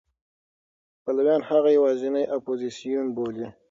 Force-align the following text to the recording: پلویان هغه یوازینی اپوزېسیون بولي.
پلویان 1.03 1.41
هغه 1.49 1.69
یوازینی 1.77 2.23
اپوزېسیون 2.35 3.07
بولي. 3.15 3.47